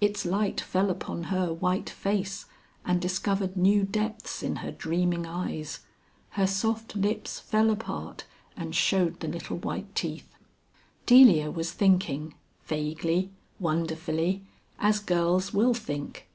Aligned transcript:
Its 0.00 0.24
light 0.24 0.62
fell 0.62 0.88
upon 0.88 1.24
her 1.24 1.52
white 1.52 1.90
face, 1.90 2.46
and 2.86 3.02
discovered 3.02 3.54
new 3.54 3.82
depths 3.84 4.42
in 4.42 4.56
her 4.64 4.70
dreaming 4.72 5.26
eyes. 5.26 5.80
Her 6.30 6.46
soft 6.46 6.96
lips 6.96 7.38
fell 7.38 7.68
apart 7.68 8.24
and 8.56 8.74
showed 8.74 9.20
the 9.20 9.28
little 9.28 9.58
white 9.58 9.94
teeth. 9.94 10.34
Delia 11.04 11.50
was 11.50 11.70
thinking, 11.72 12.32
vaguely, 12.64 13.30
wonderfully, 13.60 14.42
as 14.78 15.00
girls 15.00 15.52
will 15.52 15.74
think. 15.74 16.28